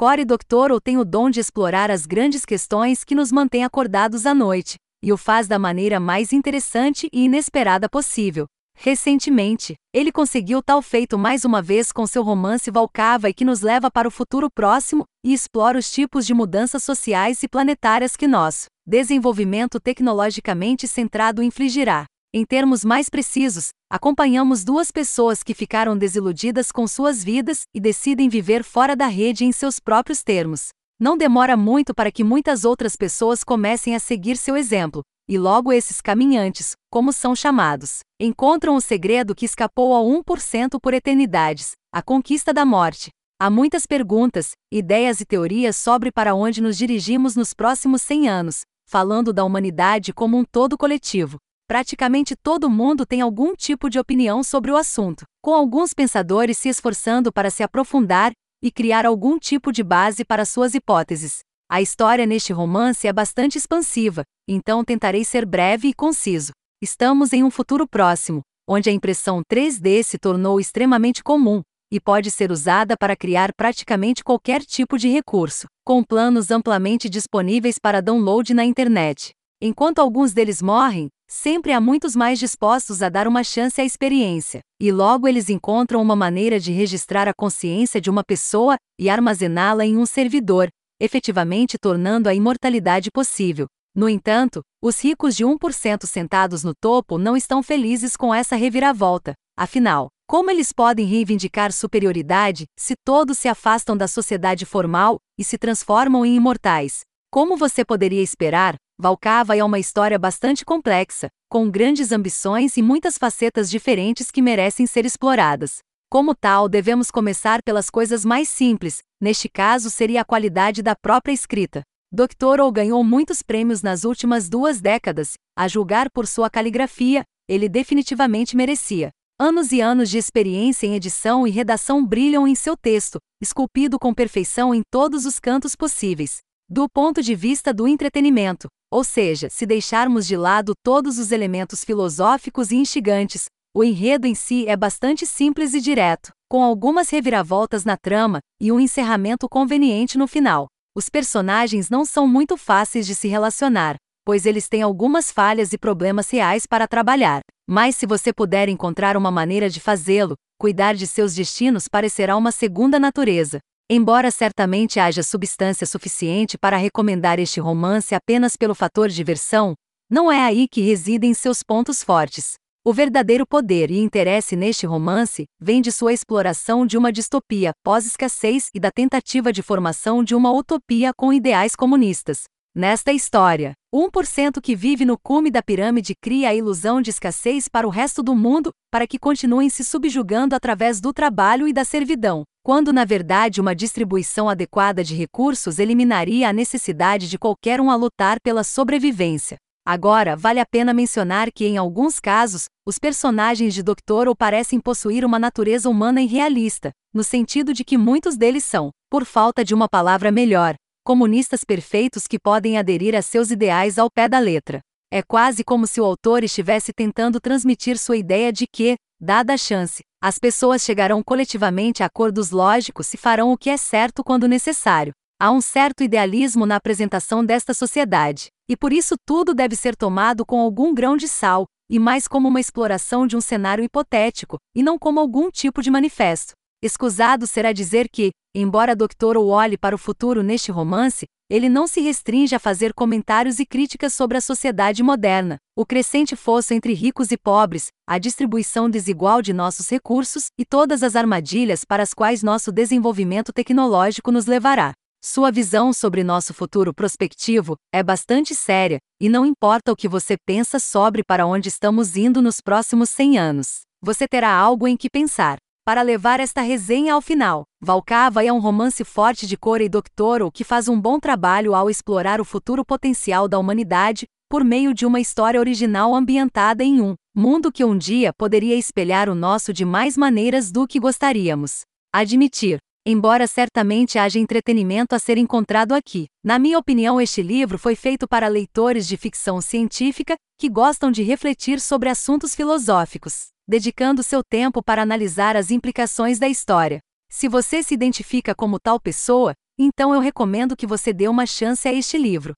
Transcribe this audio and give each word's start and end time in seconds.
Cory 0.00 0.24
Doctorow 0.24 0.80
tem 0.80 0.96
o 0.96 1.04
dom 1.04 1.28
de 1.28 1.40
explorar 1.40 1.90
as 1.90 2.06
grandes 2.06 2.46
questões 2.46 3.02
que 3.02 3.16
nos 3.16 3.32
mantêm 3.32 3.64
acordados 3.64 4.26
à 4.26 4.32
noite, 4.32 4.76
e 5.02 5.12
o 5.12 5.16
faz 5.16 5.48
da 5.48 5.58
maneira 5.58 5.98
mais 5.98 6.32
interessante 6.32 7.08
e 7.12 7.24
inesperada 7.24 7.88
possível. 7.88 8.46
Recentemente, 8.76 9.74
ele 9.92 10.12
conseguiu 10.12 10.62
tal 10.62 10.80
feito 10.82 11.18
mais 11.18 11.44
uma 11.44 11.60
vez 11.60 11.90
com 11.90 12.06
seu 12.06 12.22
romance 12.22 12.70
Valcava 12.70 13.28
e 13.28 13.34
que 13.34 13.44
nos 13.44 13.60
leva 13.60 13.90
para 13.90 14.06
o 14.06 14.10
futuro 14.12 14.48
próximo 14.48 15.02
e 15.26 15.32
explora 15.34 15.76
os 15.76 15.90
tipos 15.90 16.24
de 16.24 16.32
mudanças 16.32 16.84
sociais 16.84 17.42
e 17.42 17.48
planetárias 17.48 18.14
que 18.14 18.28
nosso 18.28 18.66
desenvolvimento 18.86 19.80
tecnologicamente 19.80 20.86
centrado 20.86 21.42
infligirá. 21.42 22.06
Em 22.30 22.44
termos 22.44 22.84
mais 22.84 23.08
precisos, 23.08 23.70
acompanhamos 23.90 24.62
duas 24.62 24.90
pessoas 24.90 25.42
que 25.42 25.54
ficaram 25.54 25.96
desiludidas 25.96 26.70
com 26.70 26.86
suas 26.86 27.24
vidas 27.24 27.62
e 27.74 27.80
decidem 27.80 28.28
viver 28.28 28.62
fora 28.62 28.94
da 28.94 29.06
rede 29.06 29.46
em 29.46 29.52
seus 29.52 29.80
próprios 29.80 30.22
termos. 30.22 30.68
Não 31.00 31.16
demora 31.16 31.56
muito 31.56 31.94
para 31.94 32.12
que 32.12 32.22
muitas 32.22 32.66
outras 32.66 32.96
pessoas 32.96 33.42
comecem 33.42 33.94
a 33.94 33.98
seguir 33.98 34.36
seu 34.36 34.58
exemplo, 34.58 35.00
e 35.26 35.38
logo 35.38 35.72
esses 35.72 36.02
caminhantes, 36.02 36.72
como 36.90 37.14
são 37.14 37.34
chamados, 37.34 38.00
encontram 38.20 38.76
o 38.76 38.80
segredo 38.80 39.34
que 39.34 39.46
escapou 39.46 39.94
ao 39.94 40.04
1% 40.06 40.78
por 40.82 40.92
eternidades 40.92 41.72
a 41.90 42.02
conquista 42.02 42.52
da 42.52 42.66
morte. 42.66 43.08
Há 43.40 43.48
muitas 43.48 43.86
perguntas, 43.86 44.52
ideias 44.70 45.22
e 45.22 45.24
teorias 45.24 45.76
sobre 45.76 46.12
para 46.12 46.34
onde 46.34 46.60
nos 46.60 46.76
dirigimos 46.76 47.36
nos 47.36 47.54
próximos 47.54 48.02
100 48.02 48.28
anos, 48.28 48.62
falando 48.84 49.32
da 49.32 49.44
humanidade 49.44 50.12
como 50.12 50.36
um 50.36 50.44
todo 50.44 50.76
coletivo. 50.76 51.38
Praticamente 51.68 52.34
todo 52.34 52.70
mundo 52.70 53.04
tem 53.04 53.20
algum 53.20 53.54
tipo 53.54 53.90
de 53.90 53.98
opinião 53.98 54.42
sobre 54.42 54.70
o 54.70 54.76
assunto, 54.76 55.24
com 55.42 55.52
alguns 55.52 55.92
pensadores 55.92 56.56
se 56.56 56.70
esforçando 56.70 57.30
para 57.30 57.50
se 57.50 57.62
aprofundar 57.62 58.32
e 58.62 58.72
criar 58.72 59.04
algum 59.04 59.38
tipo 59.38 59.70
de 59.70 59.84
base 59.84 60.24
para 60.24 60.46
suas 60.46 60.72
hipóteses. 60.72 61.40
A 61.70 61.82
história 61.82 62.24
neste 62.24 62.54
romance 62.54 63.06
é 63.06 63.12
bastante 63.12 63.58
expansiva, 63.58 64.22
então 64.48 64.82
tentarei 64.82 65.26
ser 65.26 65.44
breve 65.44 65.88
e 65.88 65.92
conciso. 65.92 66.52
Estamos 66.82 67.34
em 67.34 67.44
um 67.44 67.50
futuro 67.50 67.86
próximo, 67.86 68.40
onde 68.66 68.88
a 68.88 68.92
impressão 68.92 69.42
3D 69.52 70.02
se 70.02 70.16
tornou 70.16 70.58
extremamente 70.58 71.22
comum 71.22 71.60
e 71.92 72.00
pode 72.00 72.30
ser 72.30 72.50
usada 72.50 72.96
para 72.96 73.14
criar 73.14 73.52
praticamente 73.54 74.24
qualquer 74.24 74.62
tipo 74.62 74.96
de 74.96 75.10
recurso, 75.10 75.66
com 75.84 76.02
planos 76.02 76.50
amplamente 76.50 77.10
disponíveis 77.10 77.78
para 77.78 78.00
download 78.00 78.54
na 78.54 78.64
internet. 78.64 79.32
Enquanto 79.60 79.98
alguns 79.98 80.32
deles 80.32 80.62
morrem, 80.62 81.10
sempre 81.28 81.72
há 81.72 81.80
muitos 81.80 82.16
mais 82.16 82.38
dispostos 82.38 83.02
a 83.02 83.08
dar 83.08 83.28
uma 83.28 83.44
chance 83.44 83.80
à 83.80 83.84
experiência, 83.84 84.60
e 84.80 84.90
logo 84.90 85.28
eles 85.28 85.50
encontram 85.50 86.00
uma 86.00 86.16
maneira 86.16 86.58
de 86.58 86.72
registrar 86.72 87.28
a 87.28 87.34
consciência 87.34 88.00
de 88.00 88.08
uma 88.08 88.24
pessoa 88.24 88.76
e 88.98 89.10
armazená-la 89.10 89.84
em 89.84 89.98
um 89.98 90.06
servidor, 90.06 90.68
efetivamente 90.98 91.76
tornando 91.78 92.28
a 92.28 92.34
imortalidade 92.34 93.10
possível. 93.12 93.66
No 93.94 94.08
entanto, 94.08 94.62
os 94.82 95.02
ricos 95.02 95.36
de 95.36 95.44
1% 95.44 96.06
sentados 96.06 96.64
no 96.64 96.72
topo 96.74 97.18
não 97.18 97.36
estão 97.36 97.62
felizes 97.62 98.16
com 98.16 98.34
essa 98.34 98.56
reviravolta. 98.56 99.34
Afinal, 99.56 100.08
como 100.26 100.50
eles 100.50 100.72
podem 100.72 101.06
reivindicar 101.06 101.72
superioridade 101.72 102.66
se 102.78 102.94
todos 103.04 103.38
se 103.38 103.48
afastam 103.48 103.96
da 103.96 104.06
sociedade 104.06 104.64
formal 104.64 105.18
e 105.38 105.44
se 105.44 105.58
transformam 105.58 106.24
em 106.24 106.36
imortais? 106.36 107.00
Como 107.30 107.56
você 107.56 107.84
poderia 107.84 108.22
esperar, 108.22 108.76
Valcava 109.00 109.56
é 109.56 109.62
uma 109.62 109.78
história 109.78 110.18
bastante 110.18 110.64
complexa, 110.64 111.28
com 111.48 111.70
grandes 111.70 112.10
ambições 112.10 112.76
e 112.76 112.82
muitas 112.82 113.16
facetas 113.16 113.70
diferentes 113.70 114.28
que 114.28 114.42
merecem 114.42 114.88
ser 114.88 115.06
exploradas. 115.06 115.78
Como 116.10 116.34
tal, 116.34 116.68
devemos 116.68 117.08
começar 117.08 117.62
pelas 117.62 117.90
coisas 117.90 118.24
mais 118.24 118.48
simples, 118.48 118.98
neste 119.20 119.48
caso 119.48 119.88
seria 119.88 120.22
a 120.22 120.24
qualidade 120.24 120.82
da 120.82 120.96
própria 120.96 121.32
escrita. 121.32 121.82
O 122.10 122.72
ganhou 122.72 123.04
muitos 123.04 123.40
prêmios 123.40 123.82
nas 123.82 124.02
últimas 124.02 124.48
duas 124.48 124.80
décadas, 124.80 125.34
a 125.56 125.68
julgar 125.68 126.10
por 126.10 126.26
sua 126.26 126.50
caligrafia, 126.50 127.22
ele 127.48 127.68
definitivamente 127.68 128.56
merecia. 128.56 129.10
Anos 129.38 129.70
e 129.70 129.80
anos 129.80 130.10
de 130.10 130.18
experiência 130.18 130.88
em 130.88 130.96
edição 130.96 131.46
e 131.46 131.50
redação 131.50 132.04
brilham 132.04 132.48
em 132.48 132.56
seu 132.56 132.76
texto, 132.76 133.20
esculpido 133.40 133.96
com 133.96 134.12
perfeição 134.12 134.74
em 134.74 134.82
todos 134.90 135.24
os 135.24 135.38
cantos 135.38 135.76
possíveis. 135.76 136.40
Do 136.70 136.86
ponto 136.86 137.22
de 137.22 137.34
vista 137.34 137.72
do 137.72 137.88
entretenimento, 137.88 138.68
ou 138.92 139.02
seja, 139.02 139.48
se 139.48 139.64
deixarmos 139.64 140.26
de 140.26 140.36
lado 140.36 140.74
todos 140.84 141.18
os 141.18 141.32
elementos 141.32 141.82
filosóficos 141.82 142.70
e 142.70 142.76
instigantes, 142.76 143.46
o 143.74 143.82
enredo 143.82 144.26
em 144.26 144.34
si 144.34 144.68
é 144.68 144.76
bastante 144.76 145.24
simples 145.24 145.72
e 145.72 145.80
direto, 145.80 146.30
com 146.46 146.62
algumas 146.62 147.08
reviravoltas 147.08 147.86
na 147.86 147.96
trama 147.96 148.40
e 148.60 148.70
um 148.70 148.78
encerramento 148.78 149.48
conveniente 149.48 150.18
no 150.18 150.28
final. 150.28 150.66
Os 150.94 151.08
personagens 151.08 151.88
não 151.88 152.04
são 152.04 152.28
muito 152.28 152.54
fáceis 152.54 153.06
de 153.06 153.14
se 153.14 153.28
relacionar, 153.28 153.96
pois 154.22 154.44
eles 154.44 154.68
têm 154.68 154.82
algumas 154.82 155.32
falhas 155.32 155.72
e 155.72 155.78
problemas 155.78 156.28
reais 156.28 156.66
para 156.66 156.86
trabalhar. 156.86 157.40
Mas 157.66 157.96
se 157.96 158.04
você 158.04 158.30
puder 158.30 158.68
encontrar 158.68 159.16
uma 159.16 159.30
maneira 159.30 159.70
de 159.70 159.80
fazê-lo, 159.80 160.34
cuidar 160.60 160.94
de 160.94 161.06
seus 161.06 161.34
destinos 161.34 161.88
parecerá 161.88 162.36
uma 162.36 162.52
segunda 162.52 163.00
natureza. 163.00 163.58
Embora 163.90 164.30
certamente 164.30 165.00
haja 165.00 165.22
substância 165.22 165.86
suficiente 165.86 166.58
para 166.58 166.76
recomendar 166.76 167.38
este 167.38 167.58
romance 167.58 168.14
apenas 168.14 168.54
pelo 168.54 168.74
fator 168.74 169.08
diversão, 169.08 169.74
não 170.10 170.30
é 170.30 170.42
aí 170.42 170.68
que 170.68 170.82
residem 170.82 171.32
seus 171.32 171.62
pontos 171.62 172.02
fortes. 172.02 172.56
O 172.84 172.92
verdadeiro 172.92 173.46
poder 173.46 173.90
e 173.90 173.98
interesse 173.98 174.54
neste 174.54 174.84
romance 174.84 175.46
vem 175.58 175.80
de 175.80 175.90
sua 175.90 176.12
exploração 176.12 176.84
de 176.84 176.98
uma 176.98 177.10
distopia 177.10 177.72
pós-escassez 177.82 178.68
e 178.74 178.78
da 178.78 178.90
tentativa 178.90 179.50
de 179.50 179.62
formação 179.62 180.22
de 180.22 180.34
uma 180.34 180.52
utopia 180.52 181.12
com 181.16 181.32
ideais 181.32 181.74
comunistas. 181.74 182.42
Nesta 182.74 183.10
história, 183.10 183.72
1% 183.92 184.60
que 184.60 184.76
vive 184.76 185.06
no 185.06 185.16
cume 185.18 185.50
da 185.50 185.62
pirâmide 185.62 186.14
cria 186.20 186.50
a 186.50 186.54
ilusão 186.54 187.00
de 187.00 187.08
escassez 187.08 187.68
para 187.68 187.86
o 187.86 187.90
resto 187.90 188.22
do 188.22 188.36
mundo, 188.36 188.70
para 188.90 189.06
que 189.06 189.18
continuem 189.18 189.70
se 189.70 189.82
subjugando 189.82 190.54
através 190.54 191.00
do 191.00 191.10
trabalho 191.10 191.66
e 191.66 191.72
da 191.72 191.84
servidão, 191.86 192.44
quando 192.68 192.92
na 192.92 193.06
verdade 193.06 193.62
uma 193.62 193.74
distribuição 193.74 194.46
adequada 194.46 195.02
de 195.02 195.14
recursos 195.14 195.78
eliminaria 195.78 196.46
a 196.46 196.52
necessidade 196.52 197.26
de 197.26 197.38
qualquer 197.38 197.80
um 197.80 197.90
a 197.90 197.96
lutar 197.96 198.38
pela 198.42 198.62
sobrevivência. 198.62 199.56
Agora, 199.86 200.36
vale 200.36 200.60
a 200.60 200.66
pena 200.66 200.92
mencionar 200.92 201.50
que, 201.50 201.64
em 201.64 201.78
alguns 201.78 202.20
casos, 202.20 202.66
os 202.86 202.98
personagens 202.98 203.72
de 203.72 203.82
Doctor 203.82 204.28
ou 204.28 204.36
parecem 204.36 204.78
possuir 204.78 205.24
uma 205.24 205.38
natureza 205.38 205.88
humana 205.88 206.20
e 206.20 206.26
realista, 206.26 206.90
no 207.14 207.24
sentido 207.24 207.72
de 207.72 207.82
que 207.82 207.96
muitos 207.96 208.36
deles 208.36 208.66
são, 208.66 208.90
por 209.08 209.24
falta 209.24 209.64
de 209.64 209.72
uma 209.72 209.88
palavra 209.88 210.30
melhor, 210.30 210.74
comunistas 211.02 211.64
perfeitos 211.64 212.26
que 212.26 212.38
podem 212.38 212.76
aderir 212.76 213.16
a 213.16 213.22
seus 213.22 213.50
ideais 213.50 213.98
ao 213.98 214.10
pé 214.10 214.28
da 214.28 214.38
letra. 214.38 214.80
É 215.10 215.22
quase 215.22 215.64
como 215.64 215.86
se 215.86 216.02
o 216.02 216.04
autor 216.04 216.44
estivesse 216.44 216.92
tentando 216.92 217.40
transmitir 217.40 217.96
sua 217.96 218.18
ideia 218.18 218.52
de 218.52 218.66
que, 218.70 218.96
dada 219.18 219.54
a 219.54 219.56
chance, 219.56 220.02
as 220.22 220.38
pessoas 220.38 220.82
chegarão 220.82 221.22
coletivamente 221.22 222.02
a 222.02 222.06
acordos 222.06 222.50
lógicos 222.50 223.14
e 223.14 223.16
farão 223.16 223.50
o 223.50 223.56
que 223.56 223.70
é 223.70 223.78
certo 223.78 224.22
quando 224.22 224.46
necessário. 224.46 225.12
Há 225.40 225.50
um 225.50 225.62
certo 225.62 226.02
idealismo 226.02 226.66
na 226.66 226.76
apresentação 226.76 227.42
desta 227.42 227.72
sociedade, 227.72 228.48
e 228.68 228.76
por 228.76 228.92
isso 228.92 229.14
tudo 229.24 229.54
deve 229.54 229.76
ser 229.76 229.96
tomado 229.96 230.44
com 230.44 230.60
algum 230.60 230.92
grão 230.92 231.16
de 231.16 231.26
sal, 231.26 231.64
e 231.88 231.98
mais 231.98 232.28
como 232.28 232.48
uma 232.48 232.60
exploração 232.60 233.26
de 233.26 233.34
um 233.34 233.40
cenário 233.40 233.82
hipotético, 233.82 234.58
e 234.74 234.82
não 234.82 234.98
como 234.98 235.20
algum 235.20 235.50
tipo 235.50 235.80
de 235.80 235.90
manifesto. 235.90 236.52
Escusado 236.82 237.46
será 237.46 237.72
dizer 237.72 238.10
que, 238.12 238.30
embora 238.54 238.94
Dr. 238.94 239.38
olhe 239.38 239.78
para 239.78 239.94
o 239.94 239.98
futuro 239.98 240.42
neste 240.42 240.70
romance, 240.70 241.24
ele 241.50 241.68
não 241.68 241.86
se 241.86 242.00
restringe 242.00 242.54
a 242.54 242.58
fazer 242.58 242.92
comentários 242.92 243.58
e 243.58 243.64
críticas 243.64 244.12
sobre 244.12 244.36
a 244.36 244.40
sociedade 244.40 245.02
moderna, 245.02 245.58
o 245.74 245.86
crescente 245.86 246.36
fosso 246.36 246.74
entre 246.74 246.92
ricos 246.92 247.30
e 247.30 247.36
pobres, 247.36 247.88
a 248.06 248.18
distribuição 248.18 248.90
desigual 248.90 249.40
de 249.40 249.52
nossos 249.52 249.88
recursos 249.88 250.48
e 250.58 250.64
todas 250.64 251.02
as 251.02 251.16
armadilhas 251.16 251.84
para 251.84 252.02
as 252.02 252.12
quais 252.12 252.42
nosso 252.42 252.70
desenvolvimento 252.70 253.52
tecnológico 253.52 254.30
nos 254.30 254.46
levará. 254.46 254.92
Sua 255.24 255.50
visão 255.50 255.92
sobre 255.92 256.22
nosso 256.22 256.54
futuro 256.54 256.94
prospectivo 256.94 257.76
é 257.92 258.02
bastante 258.02 258.54
séria, 258.54 258.98
e 259.20 259.28
não 259.28 259.44
importa 259.44 259.90
o 259.90 259.96
que 259.96 260.06
você 260.06 260.36
pensa 260.46 260.78
sobre 260.78 261.24
para 261.24 261.46
onde 261.46 261.68
estamos 261.68 262.16
indo 262.16 262.40
nos 262.40 262.60
próximos 262.60 263.10
100 263.10 263.38
anos, 263.38 263.80
você 264.00 264.28
terá 264.28 264.52
algo 264.52 264.86
em 264.86 264.96
que 264.96 265.10
pensar. 265.10 265.58
Para 265.88 266.02
levar 266.02 266.38
esta 266.38 266.60
resenha 266.60 267.14
ao 267.14 267.22
final, 267.22 267.64
Valcava 267.80 268.44
é 268.44 268.52
um 268.52 268.58
romance 268.58 269.02
forte 269.04 269.46
de 269.46 269.56
cor 269.56 269.80
e 269.80 269.88
doctoro 269.88 270.52
que 270.52 270.62
faz 270.62 270.86
um 270.86 271.00
bom 271.00 271.18
trabalho 271.18 271.74
ao 271.74 271.88
explorar 271.88 272.42
o 272.42 272.44
futuro 272.44 272.84
potencial 272.84 273.48
da 273.48 273.58
humanidade 273.58 274.26
por 274.50 274.62
meio 274.62 274.92
de 274.92 275.06
uma 275.06 275.18
história 275.18 275.58
original 275.58 276.14
ambientada 276.14 276.84
em 276.84 277.00
um 277.00 277.14
mundo 277.34 277.72
que 277.72 277.86
um 277.86 277.96
dia 277.96 278.34
poderia 278.34 278.76
espelhar 278.76 279.30
o 279.30 279.34
nosso 279.34 279.72
de 279.72 279.86
mais 279.86 280.14
maneiras 280.14 280.70
do 280.70 280.86
que 280.86 281.00
gostaríamos. 281.00 281.84
Admitir. 282.14 282.76
Embora 283.06 283.46
certamente 283.46 284.18
haja 284.18 284.38
entretenimento 284.38 285.14
a 285.14 285.18
ser 285.18 285.38
encontrado 285.38 285.94
aqui, 285.94 286.26
na 286.44 286.58
minha 286.58 286.78
opinião, 286.78 287.18
este 287.18 287.40
livro 287.40 287.78
foi 287.78 287.94
feito 287.94 288.28
para 288.28 288.46
leitores 288.46 289.08
de 289.08 289.16
ficção 289.16 289.58
científica 289.62 290.36
que 290.60 290.68
gostam 290.68 291.10
de 291.10 291.22
refletir 291.22 291.80
sobre 291.80 292.10
assuntos 292.10 292.54
filosóficos 292.54 293.46
dedicando 293.68 294.22
seu 294.22 294.42
tempo 294.42 294.82
para 294.82 295.02
analisar 295.02 295.54
as 295.54 295.70
implicações 295.70 296.38
da 296.38 296.48
história. 296.48 297.00
Se 297.30 297.46
você 297.46 297.82
se 297.82 297.92
identifica 297.92 298.54
como 298.54 298.80
tal 298.80 298.98
pessoa, 298.98 299.52
Então 299.80 300.12
eu 300.12 300.18
recomendo 300.18 300.76
que 300.76 300.88
você 300.88 301.12
dê 301.12 301.28
uma 301.28 301.46
chance 301.46 301.86
a 301.86 301.92
este 301.92 302.18
livro. 302.18 302.52